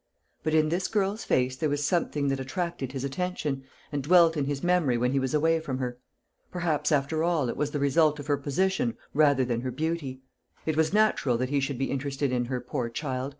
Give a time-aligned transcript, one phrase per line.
[0.41, 4.45] But in this girl's face there was something that attracted his attention, and dwelt in
[4.45, 5.99] his memory when he was away from her;
[6.51, 10.21] perhaps, after all, it was the result of her position rather than her beauty.
[10.65, 13.29] It was natural that he should be interested in her, poor child.